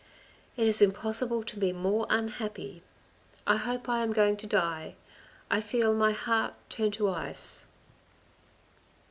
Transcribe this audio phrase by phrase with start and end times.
[0.57, 2.81] "It is impossible to be more unhappy.
[3.45, 4.95] I hope I am going to die.
[5.51, 7.67] I feel my heart turn to ice."